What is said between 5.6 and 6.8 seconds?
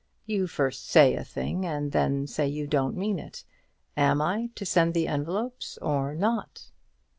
or not?"